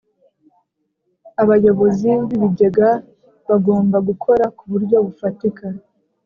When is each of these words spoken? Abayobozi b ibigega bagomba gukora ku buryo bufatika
Abayobozi 1.41 2.09
b 2.27 2.29
ibigega 2.35 2.89
bagomba 3.49 3.97
gukora 4.07 4.45
ku 4.57 4.63
buryo 4.71 4.97
bufatika 5.05 5.65